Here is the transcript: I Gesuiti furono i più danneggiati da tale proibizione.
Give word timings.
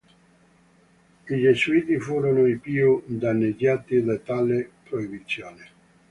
I 1.29 1.35
Gesuiti 1.39 1.99
furono 1.99 2.47
i 2.47 2.57
più 2.57 3.03
danneggiati 3.05 4.03
da 4.03 4.17
tale 4.17 4.67
proibizione. 4.83 5.69